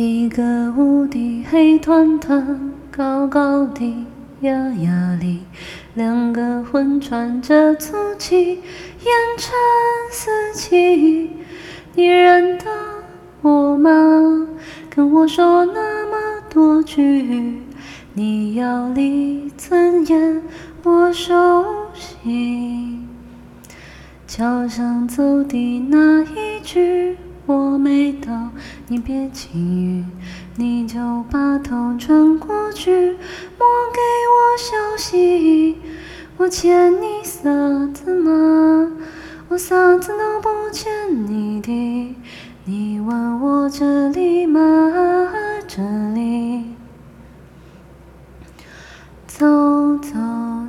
[0.00, 4.06] 一个无敌黑团团，高高的
[4.42, 5.40] 压压里，
[5.94, 9.50] 两个魂喘着粗气，烟尘
[10.12, 11.32] 四起。
[11.96, 12.66] 你认得
[13.42, 13.90] 我吗？
[14.88, 16.16] 跟我说那么
[16.48, 17.60] 多句，
[18.14, 20.40] 你要离尊严，
[20.84, 23.00] 我熟悉。
[24.28, 27.16] 桥上走的那一句
[27.48, 28.50] 我没到，
[28.88, 30.04] 你别轻语，
[30.56, 30.98] 你就
[31.30, 32.90] 把头转过去，
[33.58, 35.76] 莫给我消息。
[36.36, 37.40] 我欠你啥
[37.94, 38.92] 子吗？
[39.48, 40.92] 我啥子都不欠
[41.26, 42.14] 你的。
[42.66, 44.60] 你问我这里吗？
[45.66, 46.74] 这里。
[49.26, 50.18] 走走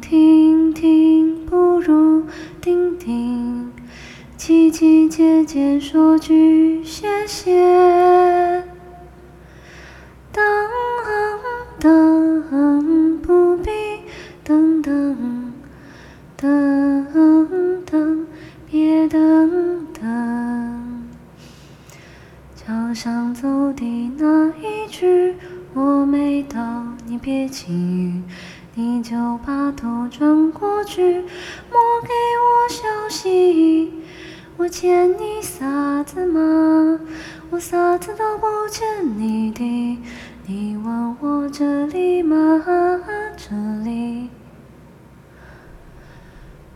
[0.00, 2.24] 停停，不如
[2.60, 3.53] 定定。
[4.46, 8.62] 叽叽姐姐说句谢谢。
[10.30, 10.42] 等
[11.80, 13.70] 等，不必
[14.44, 15.54] 等等，
[16.36, 18.26] 等等，
[18.70, 21.08] 别等等。
[22.54, 25.36] 桥上走的那一句
[25.72, 26.60] 我没到，
[27.06, 28.22] 你别轻语，
[28.74, 29.16] 你就
[29.46, 31.22] 把头转过去，
[31.70, 32.33] 莫给。
[34.64, 36.98] 我欠你啥子吗？
[37.50, 38.82] 我啥子都不欠
[39.18, 39.98] 你的。
[40.46, 42.64] 你问我这里吗？
[43.36, 43.54] 这
[43.84, 44.30] 里。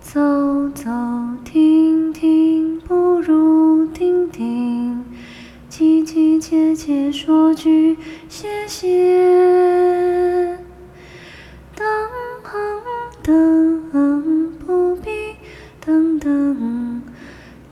[0.03, 0.20] 走
[0.75, 0.91] 走
[1.47, 5.03] 停停，不如定定。
[5.70, 7.97] 叽叽姐姐说句
[8.28, 10.59] 谢谢。
[11.75, 11.86] 等
[13.22, 15.11] 等，不必
[15.81, 16.88] 等等，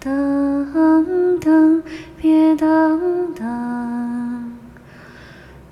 [0.06, 1.82] 等等，
[2.16, 4.52] 别等等，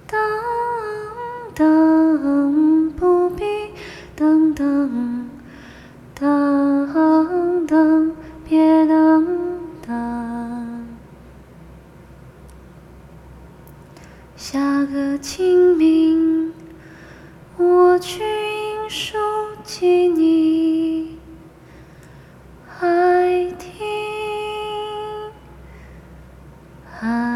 [0.09, 0.19] 等
[1.55, 3.45] 等，不必
[4.17, 5.31] 等等，
[6.19, 8.13] 等等，
[8.49, 9.25] 别等
[9.87, 10.85] 等。
[14.37, 16.34] 下个清明，
[26.94, 27.33] 还听，还。